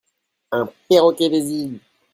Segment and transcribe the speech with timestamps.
[0.51, 1.79] Un perroquet des îles.